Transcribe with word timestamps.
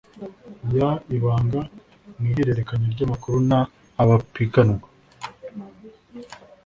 y 0.75 0.77
ibanga 1.17 1.61
mu 2.17 2.25
ihererekanya 2.31 2.87
ry 2.95 3.01
amakuru 3.07 3.37
n 3.49 3.51
abapiganwa 4.01 4.85